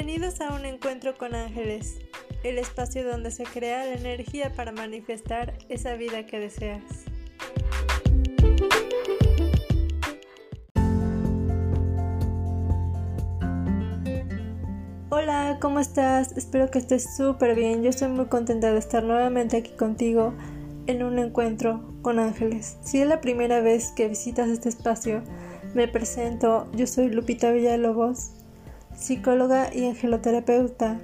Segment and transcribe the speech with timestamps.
[0.00, 1.98] Bienvenidos a un encuentro con ángeles,
[2.44, 6.84] el espacio donde se crea la energía para manifestar esa vida que deseas.
[15.08, 16.30] Hola, ¿cómo estás?
[16.36, 17.82] Espero que estés súper bien.
[17.82, 20.32] Yo estoy muy contenta de estar nuevamente aquí contigo
[20.86, 22.76] en un encuentro con ángeles.
[22.82, 25.24] Si es la primera vez que visitas este espacio,
[25.74, 26.70] me presento.
[26.72, 28.37] Yo soy Lupita Villalobos
[28.98, 30.98] psicóloga y angeloterapeuta.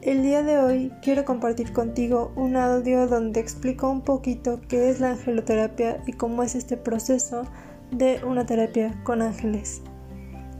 [0.00, 5.00] El día de hoy quiero compartir contigo un audio donde explico un poquito qué es
[5.00, 7.42] la angeloterapia y cómo es este proceso
[7.90, 9.82] de una terapia con ángeles.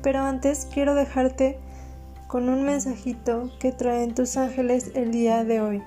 [0.03, 1.59] Pero antes quiero dejarte
[2.27, 5.83] con un mensajito que traen tus ángeles el día de hoy.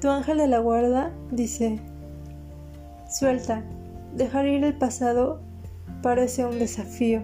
[0.00, 1.80] Tu ángel de la guarda dice,
[3.08, 3.64] suelta,
[4.14, 5.40] dejar ir el pasado
[6.02, 7.22] parece un desafío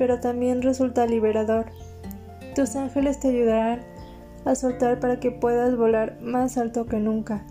[0.00, 1.66] pero también resulta liberador.
[2.54, 3.82] Tus ángeles te ayudarán
[4.46, 7.44] a soltar para que puedas volar más alto que nunca.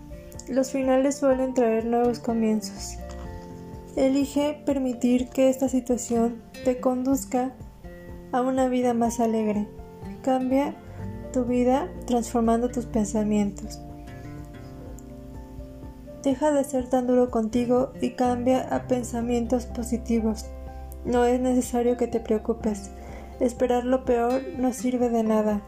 [0.48, 2.98] Los finales suelen traer nuevos comienzos.
[3.94, 7.52] Elige permitir que esta situación te conduzca
[8.32, 9.68] a una vida más alegre.
[10.24, 10.74] Cambia
[11.32, 13.78] tu vida transformando tus pensamientos.
[16.24, 20.46] Deja de ser tan duro contigo y cambia a pensamientos positivos.
[21.04, 22.90] No es necesario que te preocupes.
[23.40, 25.62] Esperar lo peor no sirve de nada.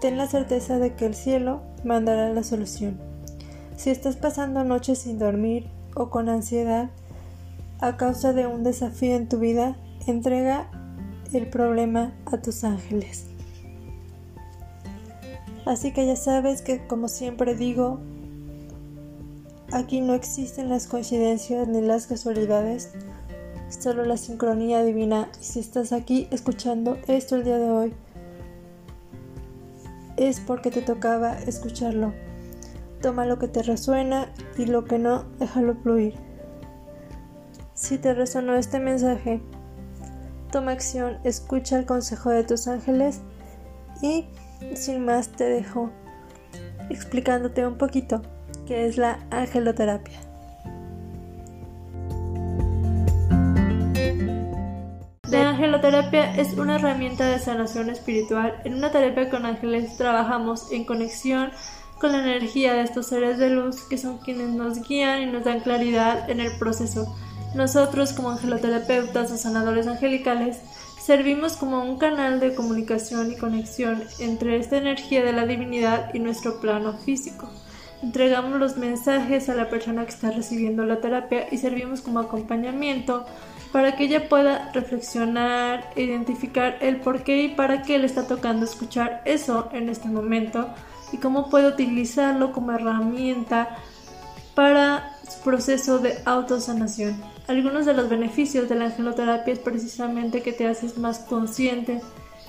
[0.00, 2.98] Ten la certeza de que el cielo mandará la solución.
[3.76, 6.90] Si estás pasando noches sin dormir o con ansiedad
[7.80, 9.76] a causa de un desafío en tu vida,
[10.06, 10.70] entrega
[11.32, 13.26] el problema a tus ángeles.
[15.66, 17.98] Así que ya sabes que, como siempre digo,
[19.72, 22.92] aquí no existen las coincidencias ni las casualidades
[23.68, 25.28] solo la sincronía divina.
[25.40, 27.94] Y si estás aquí escuchando esto el día de hoy,
[30.16, 32.12] es porque te tocaba escucharlo.
[33.02, 36.14] Toma lo que te resuena y lo que no, déjalo fluir.
[37.74, 39.42] Si te resonó este mensaje,
[40.50, 43.20] toma acción, escucha el consejo de tus ángeles
[44.00, 44.26] y
[44.74, 45.90] sin más te dejo
[46.88, 48.22] explicándote un poquito
[48.66, 50.25] qué es la angeloterapia.
[55.86, 58.60] La angeloterapia es una herramienta de sanación espiritual.
[58.64, 61.52] En una terapia con ángeles trabajamos en conexión
[62.00, 65.44] con la energía de estos seres de luz que son quienes nos guían y nos
[65.44, 67.14] dan claridad en el proceso.
[67.54, 70.58] Nosotros como angeloterapeutas o sanadores angelicales
[70.98, 76.18] servimos como un canal de comunicación y conexión entre esta energía de la divinidad y
[76.18, 77.48] nuestro plano físico.
[78.02, 83.24] Entregamos los mensajes a la persona que está recibiendo la terapia y servimos como acompañamiento
[83.76, 88.64] para que ella pueda reflexionar, identificar el por qué y para qué le está tocando
[88.64, 90.70] escuchar eso en este momento
[91.12, 93.76] y cómo puede utilizarlo como herramienta
[94.54, 97.22] para su proceso de autosanación.
[97.48, 102.00] Algunos de los beneficios de la angeloterapia es precisamente que te haces más consciente,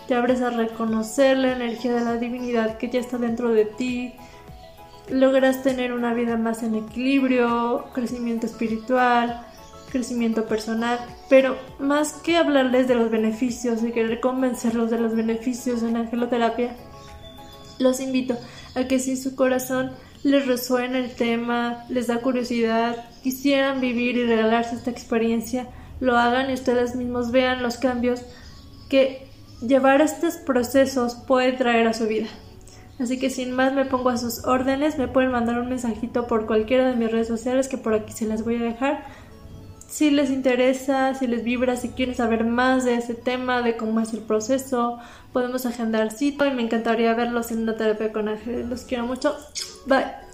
[0.07, 4.13] te abres a reconocer la energía de la divinidad que ya está dentro de ti,
[5.09, 9.44] logras tener una vida más en equilibrio, crecimiento espiritual,
[9.91, 10.99] crecimiento personal,
[11.29, 16.75] pero más que hablarles de los beneficios y querer convencerlos de los beneficios en angeloterapia,
[17.79, 18.37] los invito
[18.75, 19.91] a que si su corazón
[20.23, 25.67] les resuena el tema, les da curiosidad, quisieran vivir y regalarse esta experiencia,
[25.99, 28.21] lo hagan y ustedes mismos vean los cambios
[28.89, 29.27] que
[29.61, 32.27] llevar estos procesos puede traer a su vida.
[32.99, 36.47] Así que sin más me pongo a sus órdenes, me pueden mandar un mensajito por
[36.47, 39.05] cualquiera de mis redes sociales que por aquí se las voy a dejar
[39.87, 43.99] si les interesa, si les vibra, si quieren saber más de ese tema, de cómo
[43.99, 44.99] es el proceso,
[45.33, 48.67] podemos agendar cita y me encantaría verlos en una terapia con ángeles.
[48.67, 49.35] Los quiero mucho.
[49.85, 50.26] Bye.